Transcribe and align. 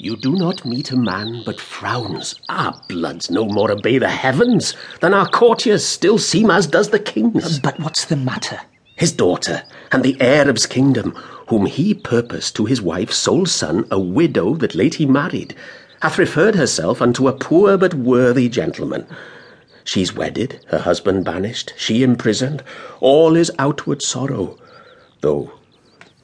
You 0.00 0.14
do 0.16 0.36
not 0.36 0.64
meet 0.64 0.92
a 0.92 0.96
man 0.96 1.42
but 1.44 1.58
frowns. 1.58 2.36
Our 2.48 2.80
bloods 2.88 3.32
no 3.32 3.46
more 3.46 3.72
obey 3.72 3.98
the 3.98 4.08
heavens 4.08 4.76
than 5.00 5.12
our 5.12 5.28
courtiers 5.28 5.84
still 5.84 6.18
seem 6.18 6.52
as 6.52 6.68
does 6.68 6.90
the 6.90 7.00
king's. 7.00 7.56
Um, 7.56 7.60
but 7.64 7.80
what's 7.80 8.04
the 8.04 8.14
matter? 8.14 8.60
His 8.94 9.10
daughter, 9.10 9.64
and 9.90 10.04
the 10.04 10.16
Arab's 10.20 10.66
kingdom, 10.66 11.16
whom 11.48 11.66
he 11.66 11.94
purposed 11.94 12.54
to 12.56 12.66
his 12.66 12.80
wife's 12.80 13.16
sole 13.16 13.46
son, 13.46 13.88
a 13.90 13.98
widow 13.98 14.54
that 14.54 14.76
late 14.76 14.94
he 14.94 15.06
married, 15.06 15.56
hath 16.00 16.16
referred 16.16 16.54
herself 16.54 17.02
unto 17.02 17.26
a 17.26 17.32
poor 17.32 17.76
but 17.76 17.94
worthy 17.94 18.48
gentleman. 18.48 19.04
She's 19.82 20.14
wedded, 20.14 20.64
her 20.68 20.78
husband 20.78 21.24
banished, 21.24 21.74
she 21.76 22.04
imprisoned, 22.04 22.62
all 23.00 23.34
is 23.34 23.50
outward 23.58 24.02
sorrow, 24.02 24.58
though 25.22 25.57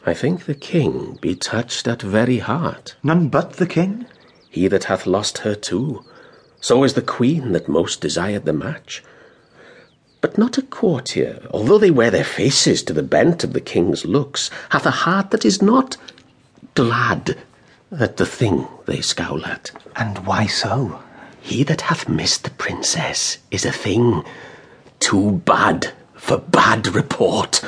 I 0.07 0.13
think 0.13 0.45
the 0.45 0.55
king 0.55 1.19
be 1.21 1.35
touched 1.35 1.89
at 1.89 2.03
very 2.03 2.39
heart. 2.39 2.95
None 3.03 3.29
but 3.29 3.55
the 3.55 3.67
king? 3.67 4.07
He 4.51 4.69
that 4.69 4.85
hath 4.85 5.07
lost 5.07 5.39
her 5.39 5.55
too. 5.55 6.05
So 6.61 6.85
is 6.85 6.93
the 6.93 7.03
queen 7.03 7.53
that 7.53 7.69
most 7.69 8.01
desired 8.01 8.45
the 8.45 8.53
match. 8.53 9.03
But 10.21 10.37
not 10.37 10.59
a 10.59 10.63
courtier, 10.63 11.47
although 11.51 11.79
they 11.79 11.91
wear 11.91 12.11
their 12.11 12.25
faces 12.25 12.83
to 12.85 12.93
the 12.93 13.03
bent 13.03 13.45
of 13.45 13.53
the 13.53 13.61
king's 13.61 14.05
looks, 14.05 14.51
hath 14.71 14.87
a 14.87 14.91
heart 14.91 15.31
that 15.31 15.45
is 15.45 15.63
not 15.63 15.97
glad 16.75 17.37
at 17.91 18.17
the 18.19 18.27
thing 18.27 18.67
they 18.87 19.01
scowl 19.01 19.45
at. 19.45 19.71
And 19.97 20.27
why 20.27 20.47
so? 20.47 21.03
He 21.41 21.63
that 21.65 21.83
hath 21.83 22.09
missed 22.09 22.45
the 22.45 22.51
princess 22.51 23.39
is 23.51 23.65
a 23.65 23.73
thing 23.73 24.23
too 25.01 25.43
bad 25.45 25.93
for 26.15 26.39
bad 26.39 26.95
report. 26.95 27.63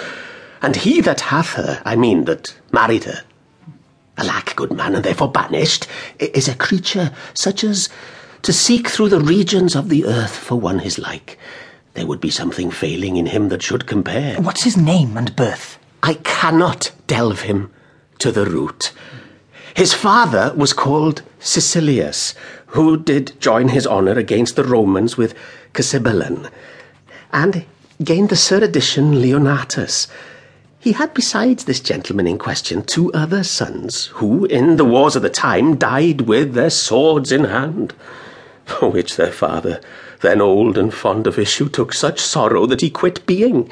And 0.67 0.75
he 0.75 1.01
that 1.03 1.21
hath 1.21 1.53
her, 1.53 1.81
I 1.85 1.95
mean 1.95 2.25
that 2.25 2.53
married 2.73 3.05
her, 3.05 3.23
alack, 4.19 4.57
good 4.57 4.73
man, 4.73 4.97
and 4.97 5.05
therefore 5.05 5.31
banished, 5.31 5.87
is 6.19 6.49
a 6.49 6.57
creature 6.57 7.13
such 7.35 7.63
as 7.63 7.89
to 8.43 8.53
seek 8.53 8.89
through 8.89 9.11
the 9.11 9.21
regions 9.21 9.77
of 9.77 9.91
the 9.91 10.05
earth 10.07 10.35
for 10.35 10.57
one 10.57 10.81
his 10.81 10.99
like. 10.99 11.39
There 11.95 12.05
would 12.09 12.21
be 12.21 12.31
something 12.31 12.73
failing 12.73 13.17
in 13.17 13.27
him 13.27 13.49
that 13.51 13.63
should 13.63 13.87
compare. 13.87 14.41
What's 14.41 14.65
his 14.65 14.77
name 14.77 15.17
and 15.17 15.37
birth? 15.37 15.79
I 16.03 16.15
cannot 16.15 16.91
delve 17.07 17.43
him 17.43 17.71
to 18.19 18.33
the 18.33 18.45
root. 18.45 18.91
His 19.73 19.95
father 19.95 20.53
was 20.57 20.73
called 20.73 21.23
Sicilius, 21.39 22.35
who 22.75 22.97
did 22.97 23.41
join 23.41 23.69
his 23.69 23.87
honour 23.87 24.19
against 24.19 24.57
the 24.57 24.65
Romans 24.65 25.17
with 25.17 25.33
Cassibelan, 25.75 26.51
and 27.33 27.65
gained 28.03 28.31
the 28.31 28.37
sur-addition 28.37 29.23
Leonatus. 29.23 30.09
He 30.87 30.93
had, 30.93 31.15
besides 31.15 31.65
this 31.65 31.81
gentleman 31.81 32.29
in 32.29 32.39
question, 32.39 32.85
two 32.85 33.13
other 33.13 33.43
sons, 33.43 34.07
who, 34.23 34.45
in 34.45 34.77
the 34.77 34.85
wars 34.85 35.17
of 35.17 35.23
the 35.23 35.29
time, 35.29 35.75
died 35.75 36.21
with 36.21 36.55
their 36.55 36.71
swords 36.71 37.33
in 37.33 37.43
hand, 37.43 37.93
for 38.65 38.93
which 38.93 39.17
their 39.17 39.33
father, 39.33 39.81
then 40.21 40.41
old 40.41 40.79
and 40.79 40.95
fond 40.95 41.27
of 41.27 41.41
issue, 41.41 41.69
took 41.69 41.93
such 41.93 42.21
sorrow 42.21 42.67
that 42.67 42.83
he 42.83 42.89
quit 42.89 43.27
being, 43.27 43.69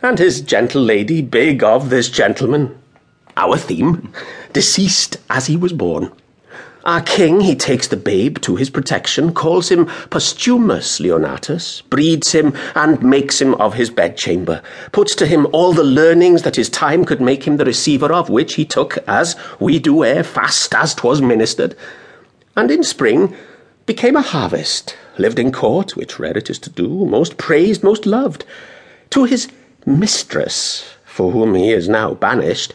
and 0.00 0.20
his 0.20 0.40
gentle 0.40 0.80
lady, 0.80 1.20
big 1.20 1.64
of 1.64 1.90
this 1.90 2.08
gentleman, 2.08 2.78
our 3.36 3.56
theme, 3.56 4.12
deceased 4.52 5.16
as 5.28 5.46
he 5.46 5.56
was 5.56 5.72
born. 5.72 6.12
Our 6.86 7.00
king, 7.00 7.40
he 7.40 7.56
takes 7.56 7.88
the 7.88 7.96
babe 7.96 8.38
to 8.42 8.54
his 8.54 8.70
protection, 8.70 9.34
calls 9.34 9.72
him 9.72 9.86
Posthumus 10.08 11.00
Leonatus, 11.00 11.82
breeds 11.90 12.30
him, 12.30 12.54
and 12.76 13.02
makes 13.02 13.42
him 13.42 13.54
of 13.54 13.74
his 13.74 13.90
bedchamber, 13.90 14.62
puts 14.92 15.16
to 15.16 15.26
him 15.26 15.48
all 15.50 15.72
the 15.72 15.82
learnings 15.82 16.42
that 16.42 16.54
his 16.54 16.68
time 16.70 17.04
could 17.04 17.20
make 17.20 17.42
him 17.42 17.56
the 17.56 17.64
receiver 17.64 18.12
of, 18.12 18.30
which 18.30 18.54
he 18.54 18.64
took, 18.64 18.98
as 19.08 19.34
we 19.58 19.80
do 19.80 20.04
air 20.04 20.22
fast 20.22 20.76
as 20.76 20.94
'twas 20.94 21.20
ministered, 21.20 21.74
and 22.56 22.70
in 22.70 22.84
spring 22.84 23.34
became 23.84 24.14
a 24.14 24.22
harvest, 24.22 24.96
lived 25.18 25.40
in 25.40 25.50
court, 25.50 25.96
which 25.96 26.20
rare 26.20 26.38
it 26.38 26.48
is 26.48 26.60
to 26.60 26.70
do, 26.70 27.04
most 27.04 27.36
praised, 27.36 27.82
most 27.82 28.06
loved. 28.06 28.44
To 29.10 29.24
his 29.24 29.48
mistress, 29.84 30.88
for 31.04 31.32
whom 31.32 31.56
he 31.56 31.72
is 31.72 31.88
now 31.88 32.14
banished, 32.14 32.72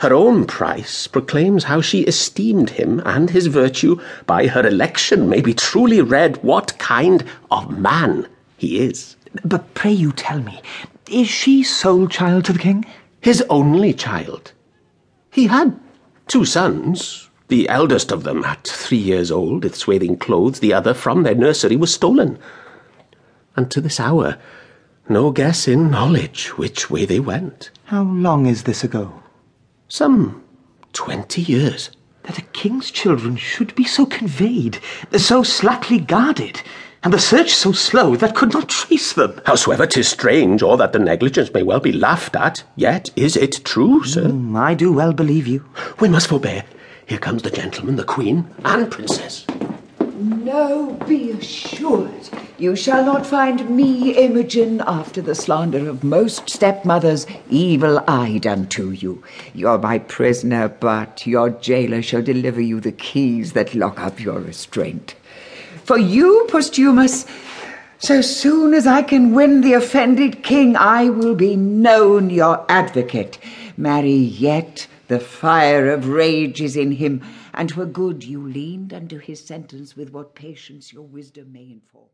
her 0.00 0.14
own 0.14 0.46
price 0.46 1.06
proclaims 1.06 1.64
how 1.64 1.82
she 1.82 2.00
esteemed 2.04 2.70
him 2.70 3.02
and 3.04 3.28
his 3.28 3.48
virtue 3.48 4.00
by 4.24 4.46
her 4.46 4.66
election 4.66 5.28
may 5.28 5.42
be 5.42 5.52
truly 5.52 6.00
read 6.00 6.42
what 6.42 6.78
kind 6.78 7.22
of 7.50 7.78
man 7.78 8.26
he 8.56 8.80
is. 8.80 9.16
But 9.44 9.74
pray 9.74 9.92
you 9.92 10.12
tell 10.12 10.40
me, 10.40 10.62
is 11.10 11.28
she 11.28 11.62
sole 11.62 12.08
child 12.08 12.46
to 12.46 12.54
the 12.54 12.58
king? 12.58 12.86
His 13.20 13.44
only 13.50 13.92
child. 13.92 14.52
He 15.30 15.48
had 15.48 15.78
two 16.28 16.46
sons. 16.46 17.28
The 17.48 17.68
eldest 17.68 18.10
of 18.10 18.22
them, 18.22 18.42
at 18.44 18.66
three 18.66 18.96
years 18.96 19.30
old, 19.30 19.64
with 19.64 19.76
swathing 19.76 20.16
clothes, 20.16 20.60
the 20.60 20.72
other 20.72 20.94
from 20.94 21.24
their 21.24 21.34
nursery 21.34 21.76
was 21.76 21.92
stolen. 21.92 22.38
And 23.54 23.70
to 23.70 23.82
this 23.82 24.00
hour, 24.00 24.38
no 25.10 25.30
guess 25.30 25.68
in 25.68 25.90
knowledge 25.90 26.56
which 26.56 26.88
way 26.88 27.04
they 27.04 27.20
went. 27.20 27.70
How 27.84 28.04
long 28.04 28.46
is 28.46 28.62
this 28.62 28.82
ago? 28.82 29.20
Some 29.92 30.44
twenty 30.92 31.42
years. 31.42 31.90
That 32.22 32.38
a 32.38 32.42
king's 32.42 32.92
children 32.92 33.34
should 33.34 33.74
be 33.74 33.82
so 33.82 34.06
conveyed, 34.06 34.78
so 35.16 35.42
slackly 35.42 35.98
guarded, 35.98 36.62
and 37.02 37.12
the 37.12 37.18
search 37.18 37.50
so 37.50 37.72
slow 37.72 38.14
that 38.14 38.36
could 38.36 38.52
not 38.52 38.68
trace 38.68 39.12
them. 39.12 39.40
Howsoever 39.46 39.88
'tis 39.88 40.06
strange, 40.06 40.62
or 40.62 40.76
that 40.76 40.92
the 40.92 41.00
negligence 41.00 41.52
may 41.52 41.64
well 41.64 41.80
be 41.80 41.90
laughed 41.90 42.36
at, 42.36 42.62
yet 42.76 43.10
is 43.16 43.36
it 43.36 43.64
true, 43.64 44.04
sir? 44.04 44.28
Mm, 44.28 44.56
I 44.56 44.74
do 44.74 44.92
well 44.92 45.12
believe 45.12 45.48
you. 45.48 45.64
We 45.98 46.08
must 46.08 46.28
forbear. 46.28 46.62
Here 47.06 47.18
comes 47.18 47.42
the 47.42 47.50
gentleman, 47.50 47.96
the 47.96 48.04
queen, 48.04 48.46
and 48.64 48.88
princess. 48.88 49.44
No, 50.20 50.98
be 51.08 51.30
assured, 51.30 52.28
you 52.58 52.76
shall 52.76 53.06
not 53.06 53.24
find 53.24 53.70
me, 53.70 54.10
Imogen, 54.10 54.82
after 54.86 55.22
the 55.22 55.34
slander 55.34 55.88
of 55.88 56.04
most 56.04 56.50
stepmothers, 56.50 57.26
evil-eyed 57.48 58.46
unto 58.46 58.90
you. 58.90 59.24
You're 59.54 59.78
my 59.78 59.98
prisoner, 59.98 60.68
but 60.68 61.26
your 61.26 61.48
jailer 61.48 62.02
shall 62.02 62.20
deliver 62.20 62.60
you 62.60 62.80
the 62.80 62.92
keys 62.92 63.54
that 63.54 63.74
lock 63.74 63.98
up 63.98 64.20
your 64.20 64.40
restraint. 64.40 65.14
For 65.84 65.96
you, 65.96 66.46
Posthumus, 66.50 67.24
so 67.98 68.20
soon 68.20 68.74
as 68.74 68.86
I 68.86 69.00
can 69.00 69.34
win 69.34 69.62
the 69.62 69.72
offended 69.72 70.42
king, 70.42 70.76
I 70.76 71.08
will 71.08 71.34
be 71.34 71.56
known 71.56 72.28
your 72.28 72.66
advocate. 72.68 73.38
Marry 73.78 74.12
yet, 74.12 74.86
the 75.10 75.18
fire 75.18 75.90
of 75.90 76.06
rage 76.06 76.62
is 76.62 76.76
in 76.76 76.92
him, 76.92 77.20
and 77.52 77.68
twere 77.68 77.84
good 77.84 78.22
you 78.22 78.40
leaned 78.40 78.94
unto 78.94 79.18
his 79.18 79.44
sentence 79.44 79.96
with 79.96 80.12
what 80.12 80.36
patience 80.36 80.92
your 80.92 81.02
wisdom 81.02 81.52
may 81.52 81.62
inform. 81.64 82.06